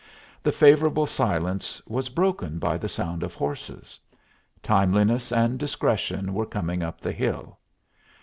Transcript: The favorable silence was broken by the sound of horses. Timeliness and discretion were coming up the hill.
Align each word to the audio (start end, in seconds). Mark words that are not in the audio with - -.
The 0.41 0.51
favorable 0.51 1.05
silence 1.05 1.79
was 1.85 2.09
broken 2.09 2.57
by 2.57 2.79
the 2.79 2.89
sound 2.89 3.21
of 3.21 3.35
horses. 3.35 3.99
Timeliness 4.63 5.31
and 5.31 5.59
discretion 5.59 6.33
were 6.33 6.47
coming 6.47 6.81
up 6.81 6.99
the 6.99 7.11
hill. 7.11 7.59